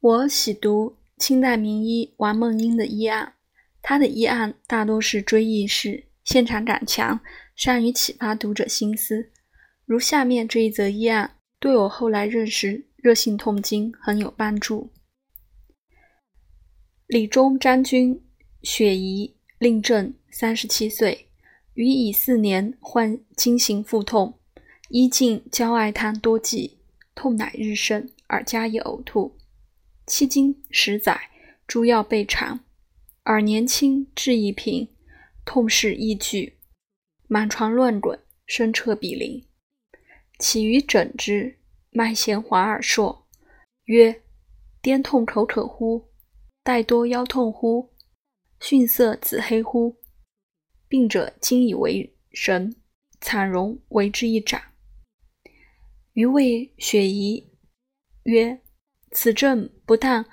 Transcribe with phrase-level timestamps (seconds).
[0.00, 3.34] 我喜读清代名医王梦英的医案，
[3.82, 7.18] 他的医案大多是追忆式，现场感强，
[7.56, 9.32] 善于启发读者心思。
[9.84, 14.92] 如下面这一则医案，对我后来认识热性痛经很有帮助。
[17.08, 18.22] 李忠将军
[18.62, 21.28] 雪姨，令正，三十七岁，
[21.74, 24.38] 余已四年患经行腹痛，
[24.90, 26.78] 医尽焦艾汤多剂，
[27.16, 29.36] 痛乃日甚，而加以呕吐。
[30.08, 31.28] 迄今十载，
[31.66, 32.60] 诸药备尝，
[33.26, 34.88] 耳年轻，志一平，
[35.44, 36.56] 痛势亦剧，
[37.26, 39.44] 满床乱滚，声彻比邻。
[40.38, 41.58] 起于诊之，
[41.90, 43.26] 脉弦滑而硕，
[43.84, 44.22] 曰
[44.80, 46.08] ：“颠痛口渴乎？
[46.62, 47.90] 带多腰痛乎？
[48.60, 49.98] 逊色紫黑乎？”
[50.88, 52.74] 病者惊以为神，
[53.20, 54.58] 惨容为之一掌。
[56.14, 57.52] 余谓雪姨
[58.22, 58.62] 曰。
[59.10, 60.26] 此症不但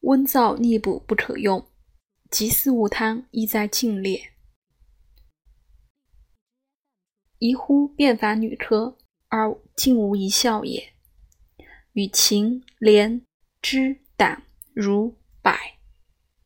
[0.00, 1.66] 温燥逆补不可用，
[2.30, 4.32] 即四物汤亦在尽列。
[7.38, 8.96] 宜乎便凡女科，
[9.28, 10.94] 而竟无一效也。
[11.92, 13.24] 与芩、连、
[13.60, 15.52] 芝、胆、如、柏、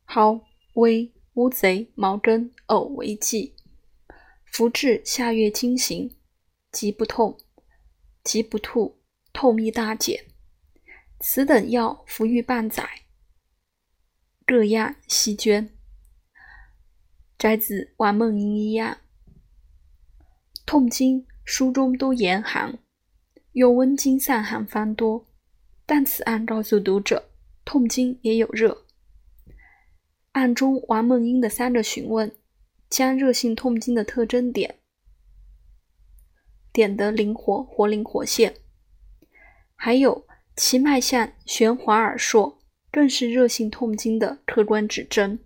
[0.06, 0.42] 蒿、
[0.74, 3.54] 微、乌贼、毛根、藕为剂，
[4.44, 6.16] 服至下月经行，
[6.70, 7.38] 即不痛，
[8.24, 9.00] 即不吐，
[9.32, 10.27] 痛亦大减。
[11.20, 12.88] 此等药服欲半载，
[14.46, 15.68] 各样悉捐。
[17.36, 18.98] 摘自王梦英医案。
[20.64, 22.78] 痛经书中都严寒，
[23.52, 25.26] 用温经散寒方多，
[25.84, 27.30] 但此案告诉读者，
[27.64, 28.84] 痛经也有热。
[30.32, 32.32] 案中王梦英的三个询问，
[32.88, 34.78] 将热性痛经的特征点
[36.72, 38.54] 点得灵活，活灵活现，
[39.74, 40.27] 还有。
[40.60, 42.58] 其脉象弦滑而硕，
[42.90, 45.38] 更是热性痛经的客观指征。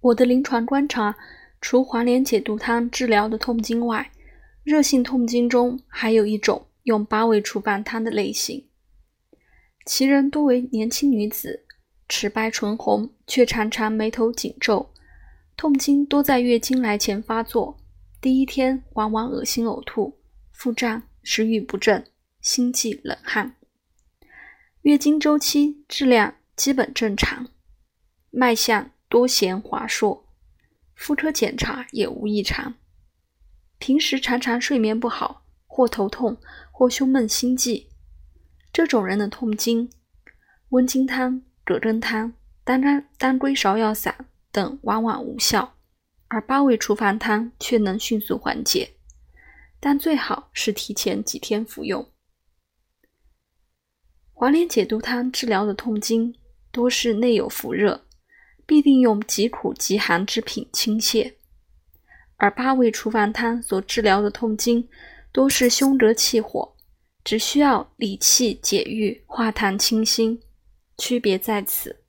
[0.00, 1.16] 我的临床观察，
[1.60, 4.10] 除黄连解毒汤治疗的痛经外，
[4.64, 8.66] 热性痛经中还有一种用八味除烦汤的类型，
[9.84, 11.64] 其人多为年轻女子，
[12.08, 14.92] 齿白唇红，却常常眉头紧皱，
[15.56, 17.78] 痛经多在月经来前发作，
[18.20, 20.18] 第一天往往恶心呕吐、
[20.50, 22.04] 腹胀、食欲不振。
[22.46, 23.56] 心悸冷汗，
[24.82, 27.48] 月经周期质量基本正常，
[28.30, 30.28] 脉象多弦滑硕，
[30.94, 32.74] 妇科检查也无异常。
[33.78, 36.36] 平时常常睡眠不好，或头痛，
[36.70, 37.88] 或胸闷心悸。
[38.72, 39.90] 这种人的痛经，
[40.68, 45.74] 温经汤、葛根汤、当归当归芍药散等往往无效，
[46.28, 48.92] 而八味除烦汤却能迅速缓解。
[49.80, 52.08] 但最好是提前几天服用。
[54.38, 56.34] 黄连解毒汤治疗的痛经
[56.70, 58.04] 多是内有伏热，
[58.66, 61.32] 必定用极苦极寒之品清泻；
[62.36, 64.86] 而八味除烦汤所治疗的痛经
[65.32, 66.76] 多是胸膈气火，
[67.24, 70.38] 只需要理气解郁、化痰清心，
[70.98, 72.02] 区别在此。